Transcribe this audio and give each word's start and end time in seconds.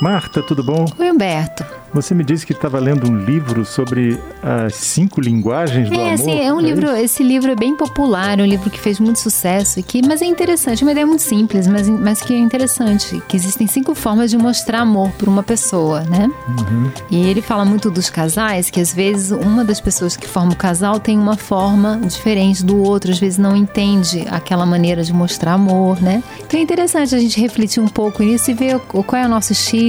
Marta, 0.00 0.42
tudo 0.42 0.62
bom? 0.62 0.84
Oi, 0.98 1.10
Humberto. 1.10 1.64
Você 1.96 2.14
me 2.14 2.22
disse 2.22 2.44
que 2.44 2.52
estava 2.52 2.78
lendo 2.78 3.10
um 3.10 3.16
livro 3.24 3.64
sobre 3.64 4.20
as 4.42 4.74
cinco 4.74 5.18
linguagens 5.18 5.88
do 5.88 5.94
é, 5.94 5.98
amor. 5.98 6.12
Assim, 6.12 6.40
é 6.40 6.52
um 6.52 6.60
é 6.60 6.62
livro, 6.62 6.86
isso? 6.88 6.96
esse 6.96 7.22
livro 7.22 7.50
é 7.50 7.54
bem 7.54 7.74
popular, 7.74 8.38
é 8.38 8.42
um 8.42 8.46
livro 8.46 8.68
que 8.68 8.78
fez 8.78 9.00
muito 9.00 9.18
sucesso 9.18 9.80
aqui, 9.80 10.02
mas 10.06 10.20
é 10.20 10.26
interessante, 10.26 10.82
uma 10.82 10.92
ideia 10.92 11.06
muito 11.06 11.22
simples, 11.22 11.66
mas, 11.66 11.88
mas 11.88 12.20
que 12.20 12.34
é 12.34 12.38
interessante, 12.38 13.22
que 13.26 13.34
existem 13.34 13.66
cinco 13.66 13.94
formas 13.94 14.30
de 14.30 14.36
mostrar 14.36 14.80
amor 14.80 15.10
por 15.12 15.26
uma 15.26 15.42
pessoa, 15.42 16.02
né? 16.02 16.30
Uhum. 16.48 16.90
E 17.10 17.28
ele 17.28 17.40
fala 17.40 17.64
muito 17.64 17.90
dos 17.90 18.10
casais, 18.10 18.68
que 18.68 18.80
às 18.80 18.92
vezes 18.92 19.30
uma 19.30 19.64
das 19.64 19.80
pessoas 19.80 20.16
que 20.16 20.28
forma 20.28 20.52
o 20.52 20.56
casal 20.56 21.00
tem 21.00 21.18
uma 21.18 21.36
forma 21.36 21.98
diferente 22.04 22.62
do 22.62 22.82
outro, 22.82 23.10
às 23.10 23.18
vezes 23.18 23.38
não 23.38 23.56
entende 23.56 24.26
aquela 24.30 24.66
maneira 24.66 25.02
de 25.02 25.14
mostrar 25.14 25.54
amor, 25.54 26.02
né? 26.02 26.22
Então 26.46 26.60
é 26.60 26.62
interessante 26.62 27.14
a 27.14 27.18
gente 27.18 27.40
refletir 27.40 27.80
um 27.80 27.88
pouco 27.88 28.22
nisso 28.22 28.50
e 28.50 28.54
ver 28.54 28.78
qual 28.80 29.22
é 29.22 29.24
o 29.24 29.28
nosso 29.28 29.52
estilo, 29.52 29.85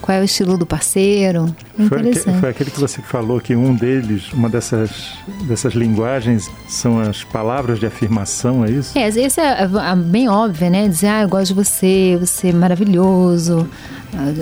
qual 0.00 0.18
é 0.18 0.20
o 0.20 0.24
estilo 0.24 0.56
do 0.56 0.66
parceiro. 0.66 1.54
É 1.78 1.84
Foi, 1.84 2.00
interessante. 2.00 2.40
foi 2.40 2.48
aquele 2.50 2.70
que 2.70 2.80
você 2.80 3.00
falou 3.02 3.40
que 3.40 3.54
um 3.54 3.74
deles, 3.74 4.32
uma 4.32 4.48
dessas, 4.48 5.14
dessas 5.44 5.74
linguagens 5.74 6.50
são 6.68 7.00
as 7.00 7.24
palavras 7.24 7.78
de 7.78 7.86
afirmação, 7.86 8.64
é 8.64 8.70
isso? 8.70 8.98
É, 8.98 9.08
esse 9.08 9.40
é, 9.40 9.62
é 9.62 9.96
bem 9.96 10.28
óbvio, 10.28 10.70
né? 10.70 10.88
Dizer, 10.88 11.08
ah, 11.08 11.22
eu 11.22 11.28
gosto 11.28 11.48
de 11.48 11.54
você, 11.54 12.16
você 12.20 12.48
é 12.48 12.52
maravilhoso, 12.52 13.68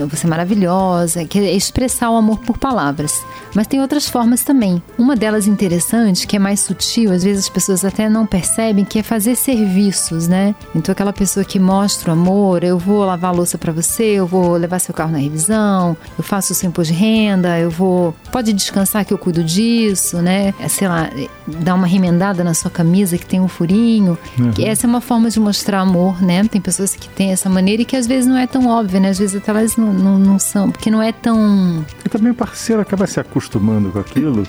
você 0.09 0.27
é 0.27 0.31
maravilhosa, 0.31 1.25
que 1.25 1.39
é 1.39 1.53
expressar 1.53 2.11
o 2.11 2.17
amor 2.17 2.39
por 2.39 2.59
palavras. 2.59 3.25
Mas 3.55 3.67
tem 3.67 3.81
outras 3.81 4.09
formas 4.09 4.43
também. 4.43 4.83
Uma 4.99 5.17
delas 5.17 5.47
interessante, 5.47 6.27
que 6.27 6.37
é 6.37 6.39
mais 6.39 6.61
sutil, 6.61 7.13
às 7.13 7.25
vezes 7.25 7.45
as 7.45 7.49
pessoas 7.49 7.85
até 7.85 8.09
não 8.09 8.27
percebem, 8.27 8.85
que 8.85 8.99
é 8.99 9.03
fazer 9.03 9.35
serviços, 9.35 10.29
né? 10.29 10.55
Então 10.75 10.93
aquela 10.93 11.13
pessoa 11.13 11.45
que 11.45 11.59
mostra 11.59 12.11
o 12.11 12.13
amor, 12.13 12.63
eu 12.63 12.79
vou 12.79 13.05
lavar 13.05 13.31
a 13.31 13.35
louça 13.35 13.57
para 13.57 13.73
você, 13.73 14.05
eu 14.05 14.27
vou 14.27 14.57
levar 14.57 14.79
seu 14.79 14.95
carro 14.95 15.13
na 15.13 15.19
revisão, 15.19 15.97
eu 16.19 16.25
faço 16.25 16.53
o 16.53 16.57
seu 16.57 16.69
imposto 16.69 16.93
de 16.93 16.99
renda, 16.99 17.59
eu 17.59 17.71
vou, 17.71 18.15
pode 18.31 18.53
descansar 18.53 19.05
que 19.05 19.13
eu 19.13 19.19
cuido 19.19 19.43
disso, 19.43 20.19
né? 20.19 20.53
É, 20.61 20.69
Sei 20.69 20.87
lá, 20.87 21.09
dar 21.47 21.75
uma 21.75 21.87
remendada 21.87 22.45
na 22.45 22.53
sua 22.53 22.71
camisa 22.71 23.17
que 23.17 23.25
tem 23.25 23.41
um 23.41 23.49
furinho. 23.49 24.19
Que 24.55 24.65
essa 24.65 24.87
é 24.87 24.89
uma 24.89 25.01
forma 25.01 25.31
de 25.31 25.41
mostrar 25.41 25.81
amor, 25.81 26.23
né? 26.23 26.45
Tem 26.45 26.61
pessoas 26.61 26.95
que 26.95 27.09
têm 27.09 27.33
essa 27.33 27.49
maneira 27.49 27.83
e 27.83 27.85
que 27.85 27.97
às 27.97 28.07
vezes 28.07 28.27
não 28.27 28.37
é 28.37 28.47
tão 28.47 28.67
óbvia, 28.67 29.01
né? 29.01 29.09
Às 29.09 29.19
vezes 29.19 29.37
até 29.37 29.53
elas 29.59 29.77
não, 29.77 29.93
não, 29.93 30.19
não 30.19 30.39
são, 30.39 30.71
porque 30.71 30.91
não 30.91 31.03
é 31.03 31.13
tão. 31.13 31.85
Também 32.17 32.33
o 32.33 32.35
parceiro 32.35 32.81
acaba 32.81 33.07
se 33.07 33.21
acostumando 33.21 33.91
com 33.91 33.99
aquilo 33.99 34.47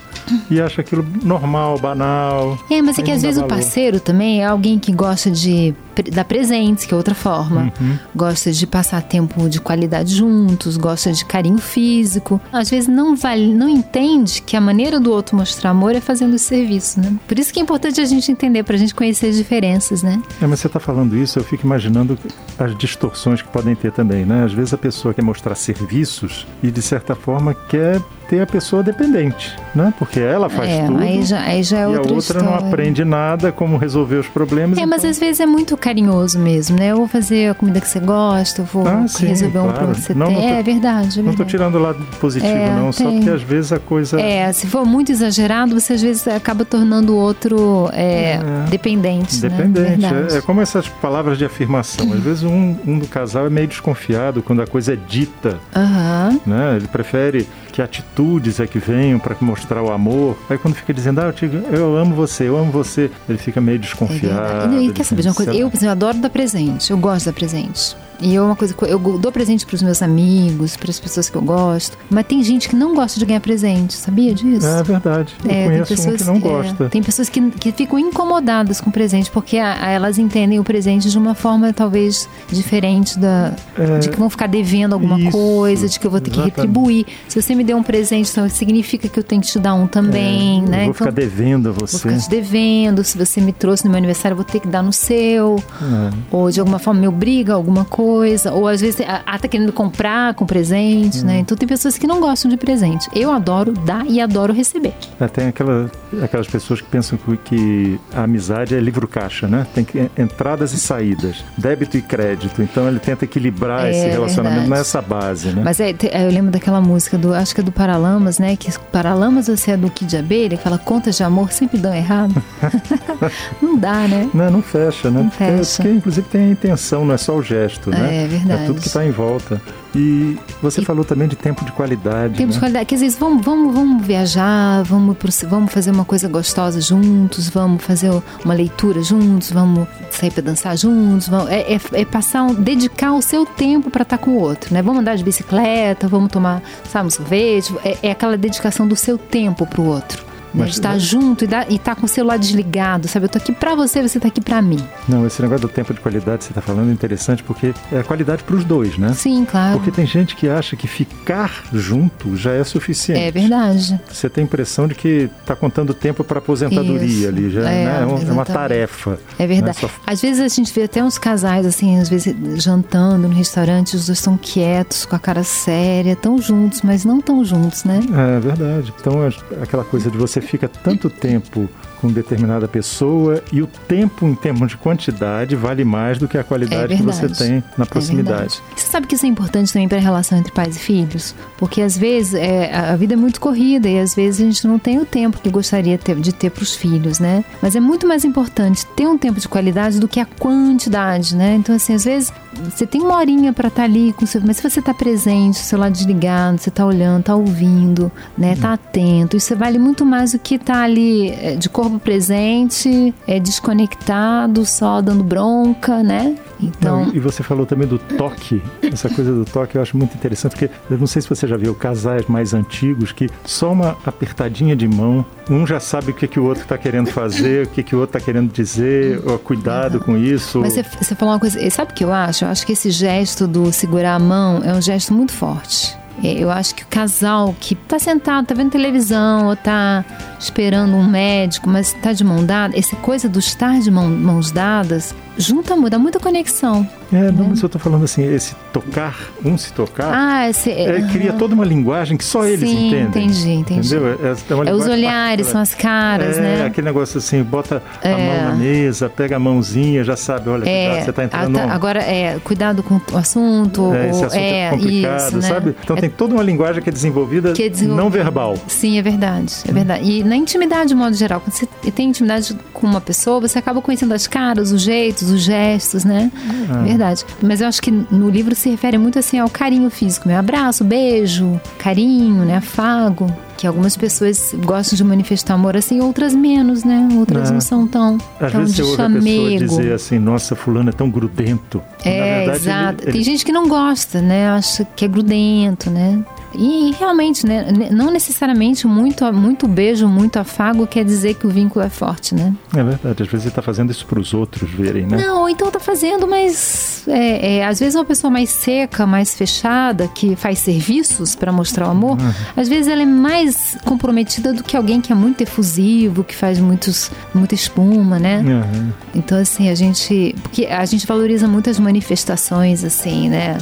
e 0.49 0.61
acha 0.61 0.81
aquilo 0.81 1.05
normal, 1.23 1.77
banal. 1.77 2.57
É, 2.69 2.81
mas 2.81 2.97
é 2.97 3.01
que 3.01 3.11
às 3.11 3.21
vezes 3.21 3.37
o 3.37 3.41
valor. 3.41 3.55
parceiro 3.55 3.99
também 3.99 4.41
é 4.41 4.45
alguém 4.45 4.79
que 4.79 4.91
gosta 4.91 5.29
de 5.29 5.75
dar 6.11 6.25
presentes, 6.25 6.85
que 6.85 6.93
é 6.93 6.97
outra 6.97 7.15
forma. 7.15 7.73
Uhum. 7.79 7.97
Gosta 8.15 8.51
de 8.51 8.67
passar 8.67 9.01
tempo 9.01 9.49
de 9.49 9.59
qualidade 9.59 10.15
juntos, 10.15 10.77
gosta 10.77 11.11
de 11.11 11.25
carinho 11.25 11.57
físico. 11.57 12.39
Às 12.51 12.69
vezes 12.69 12.87
não 12.87 13.15
vale, 13.15 13.53
não 13.53 13.67
entende 13.67 14.41
que 14.41 14.55
a 14.55 14.61
maneira 14.61 14.99
do 14.99 15.11
outro 15.11 15.35
mostrar 15.35 15.71
amor 15.71 15.95
é 15.95 16.01
fazendo 16.01 16.35
esse 16.35 16.45
serviço, 16.45 16.99
né? 16.99 17.13
Por 17.27 17.37
isso 17.37 17.51
que 17.51 17.59
é 17.59 17.63
importante 17.63 17.99
a 17.99 18.05
gente 18.05 18.31
entender, 18.31 18.63
pra 18.63 18.77
gente 18.77 18.93
conhecer 18.93 19.27
as 19.27 19.35
diferenças, 19.35 20.03
né? 20.03 20.21
É, 20.41 20.47
mas 20.47 20.59
você 20.59 20.67
está 20.67 20.79
falando 20.79 21.15
isso, 21.17 21.39
eu 21.39 21.43
fico 21.43 21.65
imaginando 21.65 22.17
as 22.57 22.77
distorções 22.77 23.41
que 23.41 23.47
podem 23.49 23.75
ter 23.75 23.91
também, 23.91 24.25
né? 24.25 24.43
Às 24.43 24.53
vezes 24.53 24.73
a 24.73 24.77
pessoa 24.77 25.13
quer 25.13 25.23
mostrar 25.23 25.55
serviços 25.55 26.45
e, 26.61 26.69
de 26.69 26.81
certa 26.81 27.15
forma, 27.15 27.55
quer 27.67 28.01
ter 28.29 28.41
a 28.41 28.45
pessoa 28.45 28.83
dependente, 28.83 29.55
né? 29.73 29.93
Porque 29.97 30.19
ela 30.19 30.49
faz 30.49 30.69
é, 30.69 30.85
tudo 30.85 31.01
aí 31.01 31.23
já, 31.23 31.39
aí 31.41 31.63
já 31.63 31.77
é 31.77 31.81
e 31.81 31.83
a 31.83 31.87
outra, 31.87 32.01
outra 32.01 32.17
história. 32.17 32.43
não 32.43 32.55
aprende 32.55 33.05
nada 33.05 33.51
como 33.51 33.77
resolver 33.77 34.15
os 34.17 34.27
problemas. 34.27 34.77
É, 34.77 34.85
mas 34.85 34.99
então- 34.99 35.09
às 35.11 35.19
vezes 35.19 35.39
é 35.39 35.45
muito 35.45 35.75
carinhoso 35.77 36.37
mesmo, 36.39 36.77
né? 36.77 36.91
Eu 36.91 36.97
vou 36.97 37.07
fazer 37.07 37.51
a 37.51 37.53
comida 37.53 37.79
que 37.79 37.87
você 37.87 37.99
gosta, 37.99 38.61
eu 38.61 38.65
vou 38.65 38.87
Ah, 38.87 39.07
sim, 39.07 39.27
resolver 39.27 39.59
um 39.59 39.61
claro. 39.63 39.73
problema 39.77 39.95
que 39.95 40.01
você 40.01 40.13
Não, 40.13 40.27
tem. 40.27 40.35
não 40.35 40.41
tô- 40.41 40.47
é 40.49 40.63
verdade, 40.63 40.97
é 40.97 41.03
Não 41.03 41.09
verdade. 41.11 41.29
estou 41.31 41.45
tirando 41.45 41.75
o 41.75 41.79
lado 41.79 42.05
positivo, 42.19 42.51
É, 42.53 42.69
não, 42.75 42.91
só 42.91 43.05
tem. 43.05 43.17
porque 43.17 43.29
às 43.29 43.41
vezes 43.41 43.71
a 43.71 43.79
coisa. 43.79 44.19
É, 44.19 44.51
se 44.51 44.67
for 44.67 44.85
muito 44.85 45.11
exagerado, 45.11 45.79
você 45.79 45.93
às 45.93 46.01
vezes 46.01 46.27
acaba 46.27 46.65
tornando 46.65 47.13
o 47.13 47.17
outro 47.17 47.89
é, 47.93 48.33
É. 48.33 48.39
dependente, 48.69 49.41
né? 49.41 49.49
Dependente, 49.49 50.01
Verdade. 50.01 50.33
é, 50.35 50.37
é 50.37 50.41
como 50.41 50.61
essas 50.61 50.87
palavras 50.87 51.37
de 51.37 51.45
afirmação. 51.45 52.11
Às 52.11 52.19
vezes 52.19 52.43
um, 52.43 52.75
um 52.85 52.99
do 52.99 53.07
casal 53.07 53.45
é 53.45 53.49
meio 53.49 53.67
desconfiado 53.67 54.41
quando 54.41 54.61
a 54.61 54.67
coisa 54.67 54.93
é 54.93 54.95
dita, 55.07 55.57
Aham. 55.75 56.39
né? 56.45 56.75
Ele 56.77 56.87
prefere 56.87 57.47
que 57.77 57.81
atitudes 57.83 58.59
é 58.59 58.65
que 58.65 58.79
venham 58.79 59.19
para 59.19 59.35
mostrar 59.39 59.83
o 59.83 59.91
amor. 59.91 60.35
Aí 60.49 60.57
quando 60.57 60.73
fica 60.73 60.91
dizendo, 60.91 61.21
ah, 61.21 61.25
eu, 61.25 61.33
te, 61.33 61.45
eu 61.45 61.95
amo 61.95 62.15
você, 62.15 62.47
eu 62.47 62.57
amo 62.57 62.71
você, 62.71 63.11
ele 63.29 63.37
fica 63.37 63.61
meio 63.61 63.75
É 63.75 63.77
desconfiado. 63.77 64.67
verdade. 64.67 64.83
E, 64.83 64.91
quer 64.91 65.03
saber 65.03 65.21
de 65.21 65.27
uma 65.27 65.35
coisa? 65.35 65.53
Eu, 65.53 65.69
por 65.69 65.77
exemplo, 65.77 65.91
adoro 65.91 66.17
dar 66.17 66.31
presente. 66.31 66.89
Eu 66.89 66.97
gosto 66.97 67.19
de 67.19 67.25
dar 67.25 67.33
presente. 67.33 67.95
E 68.19 68.33
eu, 68.33 68.45
uma 68.45 68.55
coisa, 68.55 68.73
que 68.73 68.83
eu 68.85 68.97
dou 69.19 69.31
presente 69.31 69.65
para 69.65 69.75
os 69.75 69.81
meus 69.81 70.01
amigos, 70.01 70.75
para 70.75 70.89
as 70.89 70.99
pessoas 70.99 71.29
que 71.29 71.35
eu 71.37 71.41
gosto. 71.41 71.97
Mas 72.09 72.25
tem 72.25 72.43
gente 72.43 72.67
que 72.69 72.75
não 72.75 72.95
gosta 72.95 73.19
de 73.19 73.25
ganhar 73.25 73.39
presente, 73.39 73.93
sabia 73.93 74.33
disso? 74.33 74.65
É 74.65 74.83
verdade. 74.83 75.33
Eu 75.45 75.51
É, 75.51 75.63
conheço 75.65 76.09
um 76.09 76.15
que 76.15 76.23
não 76.23 76.35
é, 76.35 76.39
gosta. 76.39 76.89
tem 76.89 77.03
pessoas 77.03 77.29
que, 77.29 77.39
que 77.51 77.71
ficam 77.71 77.99
incomodadas 77.99 78.81
com 78.81 78.89
o 78.89 78.93
presente, 78.93 79.29
porque 79.31 79.57
a- 79.57 79.77
a- 79.85 79.89
elas 79.91 80.17
entendem 80.17 80.59
o 80.59 80.63
presente 80.63 81.09
de 81.09 81.17
uma 81.17 81.35
forma 81.35 81.71
talvez 81.73 82.27
diferente 82.51 83.17
da. 83.19 83.53
É, 83.77 83.99
de 83.99 84.09
que 84.09 84.17
vão 84.17 84.29
ficar 84.29 84.47
devendo 84.47 84.93
alguma 84.93 85.19
isso, 85.19 85.31
coisa, 85.31 85.87
de 85.87 85.99
que 85.99 86.07
eu 86.07 86.11
vou 86.11 86.19
ter 86.19 86.31
que 86.31 86.37
exatamente. 86.39 86.55
retribuir. 86.55 87.05
Se 87.27 87.41
você 87.41 87.53
me 87.55 87.63
deu 87.63 87.77
um 87.77 87.83
presente, 87.83 88.29
então 88.31 88.47
significa 88.49 89.07
que 89.07 89.19
eu 89.19 89.23
tenho 89.23 89.41
que 89.41 89.47
te 89.47 89.59
dar 89.59 89.73
um 89.75 89.85
também, 89.87 90.63
eu 90.63 90.69
né? 90.69 90.85
vou 90.85 90.93
ficar 90.93 91.11
devendo 91.11 91.69
a 91.69 91.71
Vou 91.71 91.87
você. 91.87 91.97
ficar 91.99 92.17
te 92.17 92.29
devendo. 92.29 93.03
Se 93.03 93.17
você 93.17 93.39
me 93.41 93.51
trouxe 93.53 93.85
no 93.85 93.91
meu 93.91 93.97
aniversário, 93.97 94.33
eu 94.33 94.37
vou 94.37 94.45
ter 94.45 94.59
que 94.59 94.67
dar 94.67 94.81
no 94.81 94.91
seu. 94.93 95.61
É. 95.81 96.09
Ou 96.31 96.49
de 96.49 96.59
alguma 96.59 96.79
forma 96.79 96.99
me 97.01 97.07
obriga 97.07 97.53
a 97.53 97.55
alguma 97.55 97.85
coisa. 97.85 98.06
Ou 98.07 98.67
às 98.67 98.81
vezes 98.81 99.01
ah, 99.07 99.21
ah, 99.25 99.39
tá 99.39 99.47
querendo 99.47 99.71
comprar 99.73 100.33
com 100.33 100.45
presente, 100.45 101.19
Hum. 101.21 101.25
né? 101.25 101.39
Então 101.39 101.57
tem 101.57 101.67
pessoas 101.67 101.97
que 101.97 102.07
não 102.07 102.19
gostam 102.19 102.49
de 102.49 102.57
presente. 102.57 103.09
Eu 103.13 103.31
adoro 103.31 103.71
dar 103.73 104.05
e 104.07 104.19
adoro 104.21 104.53
receber. 104.53 104.93
É, 105.19 105.27
tem 105.27 105.47
aquela, 105.47 105.89
aquelas 106.23 106.47
pessoas 106.47 106.81
que 106.81 106.87
pensam 106.89 107.17
que, 107.43 107.99
a 108.13 108.23
amizade 108.23 108.75
é 108.75 108.79
livro 108.79 109.07
caixa, 109.07 109.47
né? 109.47 109.65
Tem 109.73 109.83
que, 109.83 110.09
entradas 110.17 110.73
e 110.73 110.79
saídas, 110.79 111.43
débito 111.57 111.97
e 111.97 112.01
crédito. 112.01 112.61
Então 112.61 112.87
ele 112.87 112.99
tenta 112.99 113.25
equilibrar 113.25 113.85
É, 113.87 113.91
esse 113.91 114.07
relacionamento 114.09 114.61
verdade. 114.61 114.79
nessa 114.79 115.01
base, 115.01 115.47
né? 115.49 115.61
Mas 115.63 115.79
é, 115.79 115.93
te- 115.93 116.09
eu 116.13 116.29
lembro 116.29 116.51
daquela 116.51 116.79
música 116.81 117.17
do, 117.17 117.33
acho 117.33 117.53
que 117.55 117.61
é 117.61 117.63
do 117.63 117.71
Paralamas, 117.71 118.39
né? 118.39 118.55
Que 118.55 118.71
Paralamas 118.91 119.47
você 119.47 119.71
é 119.71 119.77
do 119.77 119.89
Kid 119.89 120.09
de 120.09 120.17
Abelha, 120.17 120.57
que 120.57 120.63
fala 120.63 120.77
contas 120.77 121.15
de 121.17 121.23
amor 121.23 121.51
sempre 121.51 121.77
dão 121.77 121.93
errado. 121.93 122.33
não 123.61 123.77
dá, 123.77 124.07
né? 124.07 124.29
Não, 124.33 124.51
não 124.51 124.61
fecha, 124.61 125.09
né? 125.09 125.21
Não 125.21 125.29
porque, 125.29 125.43
fecha. 125.45 125.83
porque, 125.83 125.95
inclusive 125.97 126.27
tem 126.29 126.41
a 126.45 126.51
intenção, 126.51 127.05
não 127.05 127.13
é 127.13 127.17
só 127.17 127.35
o 127.35 127.41
gesto, 127.41 127.89
né? 127.89 127.96
É 128.05 128.27
verdade. 128.27 128.63
É 128.63 128.65
tudo 128.67 128.81
que 128.81 128.87
está 128.87 129.05
em 129.05 129.11
volta. 129.11 129.61
E 129.95 130.37
você 130.61 130.81
E- 130.81 130.85
falou 130.85 131.03
também 131.03 131.27
de 131.27 131.35
tempo 131.35 131.65
de 131.65 131.71
qualidade. 131.71 132.35
Temos 132.35 132.55
né? 132.55 132.59
qualidade. 132.61 132.85
Quer 132.85 132.95
dizer, 132.95 133.17
vamos, 133.19 133.43
vamos, 133.43 133.73
vamos 133.73 134.05
viajar, 134.05 134.83
vamos, 134.83 135.17
pro, 135.17 135.29
vamos 135.49 135.71
fazer 135.73 135.91
uma 135.91 136.05
coisa 136.05 136.27
gostosa 136.27 136.79
juntos, 136.79 137.49
vamos 137.49 137.83
fazer 137.83 138.11
uma 138.45 138.53
leitura 138.53 139.01
juntos, 139.01 139.51
vamos 139.51 139.87
sair 140.11 140.31
para 140.31 140.43
dançar 140.43 140.77
juntos. 140.77 141.27
Vamos, 141.29 141.49
é, 141.49 141.73
é- 141.73 141.79
é 142.01 142.05
passar, 142.05 142.43
um, 142.43 142.53
dedicar 142.53 143.13
o 143.13 143.21
seu 143.21 143.45
tempo 143.45 143.89
para 143.89 144.03
estar 144.03 144.17
com 144.17 144.31
o 144.31 144.39
outro, 144.39 144.73
né? 144.73 144.81
Vamos 144.81 144.99
andar 145.01 145.15
de 145.15 145.23
bicicleta, 145.23 146.07
vamos 146.07 146.29
tomar, 146.31 146.61
sabe, 146.91 147.07
um 147.07 147.11
sorvete. 147.11 147.73
É, 147.83 147.97
é 148.03 148.11
aquela 148.11 148.37
dedicação 148.37 148.87
do 148.87 148.95
seu 148.95 149.17
tempo 149.17 149.65
para 149.65 149.81
o 149.81 149.85
outro. 149.85 150.25
Né? 150.57 150.65
Mas- 150.65 150.75
estar 150.75 150.97
junto 150.97 151.45
e, 151.45 151.47
e 151.69 151.75
estar 151.75 151.95
com 151.95 152.05
o 152.05 152.09
celular 152.09 152.37
desligado, 152.37 153.07
sabe? 153.07 153.25
Eu 153.25 153.29
tô 153.29 153.37
aqui 153.37 153.51
para 153.51 153.75
você, 153.75 154.01
você 154.01 154.19
tá 154.19 154.27
aqui 154.27 154.41
para 154.41 154.61
mim. 154.61 154.83
Não, 155.07 155.25
esse 155.25 155.41
negócio 155.41 155.67
do 155.67 155.71
tempo 155.73 155.93
de 155.93 155.99
qualidade 155.99 156.39
que 156.39 156.43
você 156.45 156.51
está 156.51 156.61
falando 156.61 156.89
é 156.89 156.93
interessante 156.93 157.43
porque 157.43 157.73
é 157.91 157.99
a 157.99 158.03
qualidade 158.03 158.43
para 158.43 158.55
os 158.55 158.63
dois, 158.63 158.97
né? 158.97 159.13
Sim, 159.13 159.45
claro. 159.49 159.77
Porque 159.77 159.91
tem 159.91 160.05
gente 160.05 160.35
que 160.35 160.47
acha 160.49 160.75
que 160.75 160.87
ficar 160.87 161.63
junto 161.73 162.35
já 162.35 162.51
é 162.53 162.63
suficiente. 162.63 163.21
É 163.21 163.31
verdade. 163.31 163.99
Você 164.11 164.29
tem 164.29 164.43
a 164.43 164.45
impressão 164.45 164.87
de 164.87 164.95
que 164.95 165.29
está 165.41 165.55
contando 165.55 165.93
tempo 165.93 166.23
para 166.23 166.39
aposentadoria 166.39 167.05
Isso. 167.05 167.27
ali, 167.27 167.49
já 167.51 167.61
É, 167.61 167.85
né? 167.85 167.99
é, 168.01 168.05
um- 168.05 168.29
é 168.29 168.31
uma 168.31 168.45
tarefa. 168.45 169.19
É 169.37 169.45
verdade. 169.47 169.77
né? 169.81 169.89
Só- 169.89 169.89
Às 170.05 170.21
vezes 170.21 170.41
a 170.41 170.47
gente 170.47 170.73
vê 170.73 170.83
até 170.83 171.03
uns 171.03 171.17
casais, 171.17 171.65
assim, 171.65 171.99
às 171.99 172.09
vezes 172.09 172.33
jantando 172.55 173.27
no 173.27 173.33
restaurante, 173.33 173.95
os 173.95 174.05
dois 174.05 174.17
estão 174.19 174.37
quietos, 174.37 175.05
com 175.05 175.15
a 175.15 175.19
cara 175.19 175.43
séria, 175.43 176.15
tão 176.15 176.41
juntos, 176.41 176.81
mas 176.81 177.03
não 177.05 177.19
tão 177.21 177.43
juntos, 177.43 177.83
né? 177.83 177.99
É 178.35 178.39
verdade. 178.39 178.93
Então, 178.99 179.23
é 179.25 179.29
aquela 179.63 179.83
coisa 179.83 180.09
de 180.09 180.17
você 180.17 180.41
fica 180.47 180.67
tanto 180.67 181.09
tempo 181.09 181.69
com 181.99 182.11
determinada 182.11 182.67
pessoa 182.67 183.43
e 183.51 183.59
o 183.61 183.65
tempo 183.65 184.27
em 184.27 184.35
termos 184.35 184.69
de 184.69 184.77
quantidade 184.77 185.55
vale 185.55 185.83
mais 185.83 186.19
do 186.19 186.27
que 186.27 186.37
a 186.37 186.43
qualidade 186.43 186.95
que 186.95 187.01
você 187.01 187.27
tem 187.27 187.63
na 187.75 187.85
É 187.85 187.87
proximidade. 187.87 188.37
verdade. 188.55 188.61
Você 188.75 188.87
sabe 188.87 189.07
que 189.07 189.15
isso 189.15 189.25
é 189.25 189.29
importante 189.29 189.73
também 189.73 189.87
para 189.87 189.97
a 189.97 190.01
relação 190.01 190.37
entre 190.37 190.51
pais 190.51 190.75
e 190.75 190.79
filhos? 190.79 191.33
Porque 191.57 191.81
às 191.81 191.97
vezes 191.97 192.35
é, 192.35 192.71
a 192.75 192.95
vida 192.95 193.15
é 193.15 193.17
muito 193.17 193.39
corrida 193.41 193.89
e 193.89 193.99
às 193.99 194.13
vezes 194.13 194.41
a 194.41 194.43
gente 194.43 194.67
não 194.67 194.77
tem 194.77 194.99
o 194.99 195.05
tempo 195.05 195.39
que 195.41 195.49
gostaria 195.49 195.97
de 195.97 196.31
ter 196.33 196.51
para 196.51 196.61
os 196.61 196.75
filhos, 196.75 197.19
né? 197.19 197.43
Mas 197.63 197.75
é 197.75 197.79
muito 197.79 198.07
mais 198.07 198.23
importante 198.23 198.85
ter 198.95 199.07
um 199.07 199.17
tempo 199.17 199.39
de 199.39 199.47
qualidade 199.47 199.99
do 199.99 200.07
que 200.07 200.19
a 200.19 200.25
quantidade, 200.25 201.35
né? 201.35 201.55
Então, 201.55 201.75
assim, 201.75 201.95
às 201.95 202.05
vezes 202.05 202.31
você 202.63 202.85
tem 202.85 203.01
uma 203.01 203.17
horinha 203.17 203.53
para 203.53 203.67
estar 203.67 203.81
tá 203.81 203.85
ali 203.85 204.13
com 204.13 204.25
seu, 204.25 204.41
mas 204.43 204.57
se 204.57 204.69
você 204.69 204.79
está 204.79 204.93
presente, 204.93 205.55
o 205.55 205.63
celular 205.63 205.89
desligado, 205.89 206.57
você 206.57 206.69
está 206.69 206.85
olhando, 206.85 207.21
está 207.21 207.35
ouvindo, 207.35 208.11
né, 208.37 208.55
tá 208.55 208.73
atento, 208.73 209.37
isso 209.37 209.55
vale 209.55 209.79
muito 209.79 210.05
mais 210.05 210.31
do 210.31 210.39
que 210.39 210.55
estar 210.55 210.73
tá 210.73 210.81
ali 210.83 211.29
é, 211.29 211.55
de 211.55 211.69
corpo 211.69 211.99
presente, 211.99 213.13
é 213.27 213.39
desconectado, 213.39 214.65
só 214.65 215.01
dando 215.01 215.23
bronca, 215.23 216.03
né? 216.03 216.35
Então... 216.59 217.05
Não, 217.05 217.13
e 217.13 217.19
você 217.19 217.43
falou 217.43 217.65
também 217.65 217.87
do 217.87 217.99
toque. 217.99 218.61
Essa 218.81 219.09
coisa 219.09 219.31
do 219.31 219.45
toque 219.45 219.75
eu 219.75 219.81
acho 219.81 219.95
muito 219.95 220.15
interessante, 220.15 220.51
porque 220.51 220.69
eu 220.89 220.97
não 220.97 221.07
sei 221.07 221.21
se 221.21 221.29
você 221.29 221.47
já 221.47 221.55
viu 221.55 221.75
casais 221.75 222.25
mais 222.27 222.53
antigos 222.53 223.11
que 223.11 223.29
só 223.45 223.71
uma 223.71 223.97
apertadinha 224.05 224.75
de 224.75 224.87
mão, 224.87 225.25
um 225.49 225.65
já 225.65 225.79
sabe 225.79 226.11
o 226.11 226.13
que, 226.13 226.27
que 226.27 226.39
o 226.39 226.45
outro 226.45 226.63
está 226.63 226.77
querendo 226.77 227.11
fazer, 227.11 227.65
o 227.65 227.69
que, 227.69 227.83
que 227.83 227.95
o 227.95 227.99
outro 227.99 228.17
está 228.17 228.25
querendo 228.25 228.51
dizer, 228.51 229.21
ó, 229.25 229.37
cuidado 229.37 229.99
com 229.99 230.17
isso. 230.17 230.59
Mas 230.59 230.73
você, 230.73 230.83
você 230.83 231.15
falou 231.15 231.33
uma 231.33 231.39
coisa, 231.39 231.69
sabe 231.69 231.91
o 231.91 231.95
que 231.95 232.03
eu 232.03 232.11
acho? 232.11 232.45
Eu 232.47 232.51
acho 232.51 232.65
que 232.65 232.71
esse 232.71 232.91
gesto 232.91 233.45
do 233.45 233.73
segurar 233.73 234.15
a 234.15 234.19
mão 234.19 234.61
é 234.63 234.73
um 234.73 234.81
gesto 234.81 235.13
muito 235.13 235.33
forte. 235.33 235.97
É, 236.23 236.31
eu 236.31 236.49
acho 236.49 236.73
que 236.73 236.81
o 236.81 236.87
casal 236.87 237.53
que 237.59 237.73
está 237.73 237.99
sentado, 237.99 238.43
está 238.43 238.55
vendo 238.55 238.71
televisão 238.71 239.47
ou 239.47 239.53
está 239.53 240.05
esperando 240.39 240.95
um 240.95 241.05
médico, 241.05 241.69
mas 241.69 241.93
está 241.93 242.13
de 242.13 242.23
mão 242.23 242.45
dada, 242.45 242.77
essa 242.79 242.95
coisa 242.95 243.27
do 243.27 243.37
estar 243.37 243.81
de 243.81 243.91
mão, 243.91 244.09
mãos 244.09 244.49
dadas 244.49 245.13
junta, 245.37 245.75
dá 245.89 245.99
muita 245.99 246.19
conexão. 246.19 246.87
É, 247.11 247.31
não, 247.31 247.43
né? 247.43 247.47
mas 247.49 247.61
eu 247.61 247.67
tô 247.67 247.77
falando 247.77 248.05
assim, 248.05 248.23
esse 248.23 248.55
tocar, 248.81 249.31
um 249.45 249.57
se 249.57 249.71
tocar, 249.71 250.11
ah, 250.11 250.49
esse, 250.49 250.71
é, 250.71 250.99
uh, 250.99 251.07
cria 251.11 251.33
toda 251.33 251.53
uma 251.53 251.63
linguagem 251.63 252.17
que 252.17 252.23
só 252.23 252.45
eles 252.45 252.69
sim, 252.69 252.87
entendem. 252.87 253.25
entendi, 253.25 253.51
entendi. 253.51 253.87
Entendeu? 253.87 254.07
É, 254.07 254.27
é, 254.27 254.69
é 254.69 254.73
os 254.73 254.87
olhares, 254.87 255.47
são 255.47 255.61
as 255.61 255.73
caras, 255.73 256.37
é, 256.37 256.41
né? 256.41 256.65
aquele 256.65 256.85
negócio 256.85 257.17
assim, 257.17 257.41
bota 257.43 257.81
a 258.03 258.09
mão 258.09 258.19
é. 258.19 258.41
na 258.41 258.55
mesa, 258.55 259.09
pega 259.09 259.37
a 259.37 259.39
mãozinha, 259.39 260.03
já 260.03 260.17
sabe, 260.17 260.49
olha, 260.49 260.67
é, 260.67 260.87
cuidado, 260.87 261.05
você 261.05 261.13
tá 261.13 261.23
entrando... 261.23 261.57
A, 261.57 261.73
agora, 261.73 262.01
é, 262.01 262.39
cuidado 262.43 262.83
com 262.83 262.99
o 263.11 263.17
assunto. 263.17 263.93
É, 263.93 264.09
esse 264.09 264.25
assunto 264.25 264.39
é, 264.39 264.69
complicado, 264.71 265.27
isso, 265.27 265.37
né? 265.37 265.47
sabe? 265.47 265.75
Então 265.83 265.95
tem 265.95 266.09
toda 266.09 266.33
uma 266.33 266.43
linguagem 266.43 266.81
que 266.81 266.89
é 266.89 266.91
desenvolvida, 266.91 267.53
que 267.53 267.69
desenvolvida 267.69 268.03
não 268.03 268.09
verbal. 268.09 268.55
Sim, 268.67 268.97
é 268.97 269.01
verdade, 269.01 269.53
é 269.67 269.71
verdade. 269.71 270.11
E 270.11 270.23
na 270.23 270.35
intimidade, 270.35 270.89
de 270.89 270.95
modo 270.95 271.15
geral, 271.15 271.39
quando 271.39 271.53
você 271.53 271.65
tem 271.91 272.09
intimidade 272.09 272.57
com 272.73 272.85
uma 272.85 273.01
pessoa, 273.01 273.39
você 273.39 273.57
acaba 273.59 273.81
conhecendo 273.81 274.13
as 274.13 274.27
caras, 274.27 274.71
os 274.71 274.81
jeitos, 274.81 275.29
os 275.29 275.41
gestos, 275.41 276.03
né? 276.03 276.17
né? 276.17 276.31
Ah. 276.69 276.83
Verdade. 276.83 277.25
Mas 277.41 277.61
eu 277.61 277.67
acho 277.67 277.81
que 277.81 277.91
no 277.91 278.29
livro 278.29 278.55
se 278.55 278.66
refere 278.69 278.97
muito 278.97 279.19
assim 279.19 279.39
ao 279.39 279.49
carinho 279.49 279.89
físico, 279.89 280.27
meu 280.27 280.37
abraço, 280.37 280.83
beijo, 280.83 281.59
carinho, 281.77 282.45
né? 282.45 282.57
Afago. 282.57 283.31
Que 283.57 283.65
algumas 283.65 283.97
pessoas 283.97 284.53
gostam 284.63 284.95
de 284.95 285.03
manifestar 285.03 285.55
amor 285.55 285.75
assim, 285.75 285.99
outras 285.99 286.35
menos, 286.35 286.83
né? 286.83 287.07
Outras 287.17 287.49
é. 287.49 287.53
não 287.53 287.61
são 287.61 287.87
tão, 287.87 288.19
Às 288.39 288.51
tão 288.51 288.61
vezes 288.61 288.75
de 288.75 288.83
você 288.83 288.95
chamego. 288.95 289.41
ouve 289.41 289.55
a 289.55 289.59
pessoa 289.59 289.81
dizer 289.81 289.93
assim, 289.93 290.19
nossa, 290.19 290.55
fulano 290.55 290.89
é 290.89 290.91
tão 290.91 291.09
grudento. 291.09 291.81
É, 292.05 292.37
verdade, 292.37 292.57
exato. 292.59 293.03
Ele, 293.03 293.03
ele... 293.03 293.11
Tem 293.13 293.23
gente 293.23 293.43
que 293.43 293.51
não 293.51 293.67
gosta, 293.67 294.21
né? 294.21 294.47
Acha 294.49 294.85
que 294.85 295.03
é 295.03 295.07
grudento, 295.07 295.89
né? 295.89 296.23
E 296.53 296.93
realmente, 296.97 297.45
né, 297.45 297.67
não 297.91 298.11
necessariamente 298.11 298.87
muito, 298.87 299.31
muito 299.33 299.67
beijo, 299.67 300.07
muito 300.07 300.37
afago 300.37 300.87
quer 300.87 301.03
dizer 301.03 301.35
que 301.35 301.45
o 301.45 301.49
vínculo 301.49 301.85
é 301.85 301.89
forte, 301.89 302.33
né? 302.33 302.53
É 302.75 302.83
verdade, 302.83 303.23
às 303.23 303.29
vezes 303.29 303.43
você 303.43 303.49
está 303.49 303.61
fazendo 303.61 303.91
isso 303.91 304.05
para 304.05 304.19
os 304.19 304.33
outros 304.33 304.69
verem, 304.71 305.05
né? 305.05 305.17
Não, 305.17 305.47
então 305.47 305.67
está 305.67 305.79
fazendo, 305.79 306.27
mas 306.27 307.03
é, 307.07 307.57
é, 307.57 307.65
às 307.65 307.79
vezes 307.79 307.95
uma 307.95 308.05
pessoa 308.05 308.31
mais 308.31 308.49
seca, 308.49 309.05
mais 309.05 309.35
fechada, 309.35 310.07
que 310.07 310.35
faz 310.35 310.59
serviços 310.59 311.35
para 311.35 311.51
mostrar 311.51 311.87
o 311.87 311.91
amor, 311.91 312.19
uhum. 312.19 312.33
às 312.55 312.67
vezes 312.67 312.87
ela 312.87 313.01
é 313.01 313.05
mais 313.05 313.77
comprometida 313.85 314.53
do 314.53 314.63
que 314.63 314.75
alguém 314.75 315.01
que 315.01 315.11
é 315.11 315.15
muito 315.15 315.41
efusivo, 315.41 316.23
que 316.23 316.35
faz 316.35 316.59
muitos, 316.59 317.11
muita 317.33 317.55
espuma, 317.55 318.17
né? 318.17 318.39
Uhum. 318.39 318.91
Então, 319.13 319.37
assim, 319.37 319.69
a 319.69 319.75
gente. 319.75 320.35
Porque 320.41 320.65
a 320.65 320.85
gente 320.85 321.05
valoriza 321.05 321.47
muito 321.47 321.69
as 321.69 321.79
manifestações, 321.79 322.83
assim, 322.83 323.29
né? 323.29 323.57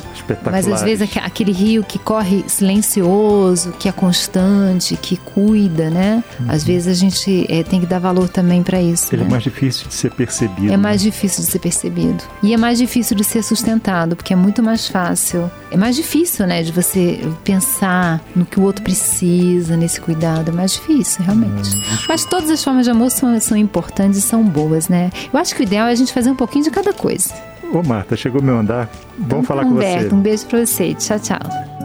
Mas 0.52 0.68
às 0.68 0.82
vezes 0.82 1.10
aquele 1.22 1.52
rio 1.52 1.84
que 1.84 2.00
corre 2.00 2.44
silencioso 2.48 2.75
silencioso, 2.82 3.72
que 3.74 3.88
é 3.88 3.92
constante, 3.92 4.96
que 4.96 5.18
cuida, 5.18 5.90
né? 5.90 6.24
Uhum. 6.40 6.46
Às 6.50 6.64
vezes 6.64 6.88
a 6.88 6.94
gente 6.94 7.46
é, 7.50 7.64
tem 7.64 7.80
que 7.80 7.86
dar 7.86 8.00
valor 8.00 8.30
também 8.30 8.64
para 8.64 8.82
isso. 8.82 9.14
Ele 9.14 9.22
é 9.22 9.26
né? 9.26 9.30
é 9.30 9.32
mais 9.32 9.44
difícil 9.44 9.88
de 9.88 9.94
ser 9.94 10.12
percebido. 10.12 10.74
É 10.74 10.78
mais 10.78 11.04
né? 11.04 11.12
difícil 11.12 11.44
de 11.44 11.52
ser 11.52 11.60
percebido. 11.60 12.24
E 12.44 12.54
é 12.54 12.58
mais 12.58 12.78
difícil 12.78 13.16
de 13.16 13.24
ser 13.24 13.44
sustentado, 13.44 14.16
porque 14.16 14.34
é 14.34 14.36
muito 14.36 14.62
mais 14.62 14.88
fácil. 14.88 15.50
É 15.72 15.78
mais 15.78 15.96
difícil, 15.96 16.46
né, 16.48 16.64
de 16.64 16.72
você 16.72 17.20
pensar 17.44 18.22
no 18.36 18.46
que 18.46 18.60
o 18.60 18.64
outro 18.64 18.84
precisa, 18.84 19.76
nesse 19.76 20.00
cuidado. 20.00 20.50
É 20.50 20.54
mais 20.54 20.74
difícil, 20.74 21.24
realmente. 21.24 21.76
Uhum. 21.76 21.82
Mas 22.08 22.26
todas 22.26 22.50
as 22.50 22.64
formas 22.64 22.86
de 22.86 22.92
amor 22.92 23.12
são, 23.12 23.40
são 23.40 23.58
importantes 23.58 24.20
e 24.20 24.22
são 24.22 24.44
boas, 24.44 24.90
né? 24.90 25.12
Eu 25.32 25.40
acho 25.40 25.56
que 25.56 25.62
o 25.62 25.64
ideal 25.64 25.88
é 25.88 25.92
a 25.92 25.96
gente 25.96 26.14
fazer 26.14 26.30
um 26.30 26.36
pouquinho 26.36 26.64
de 26.64 26.72
cada 26.72 26.94
coisa. 26.94 27.34
Ô, 27.74 27.82
Marta, 27.82 28.16
chegou 28.16 28.42
meu 28.42 28.58
andar. 28.58 28.90
Vamos 29.18 29.26
então, 29.26 29.44
falar 29.44 29.66
Humberto, 29.66 30.04
com 30.04 30.10
você. 30.10 30.16
Um 30.16 30.22
beijo 30.22 30.46
pra 30.46 30.66
você. 30.66 30.94
Tchau, 30.94 31.20
tchau. 31.20 31.85